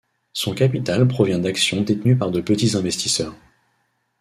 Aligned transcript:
Son 0.33 0.55
capital 0.55 1.07
provient 1.07 1.37
d'actions 1.37 1.81
détenues 1.83 2.17
par 2.17 2.31
de 2.31 2.41
petit 2.41 2.75
investisseurs. 2.75 3.35